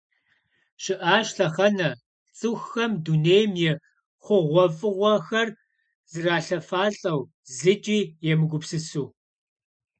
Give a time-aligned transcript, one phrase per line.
[0.83, 1.89] Şı'aş lhexhene
[2.37, 3.73] ts'ıxuxem dunêym yi
[4.23, 5.47] xhuğuef'ığuexer
[6.11, 7.19] zralhefalh'eu,
[7.57, 9.03] zıç'i yêmıgupsısu.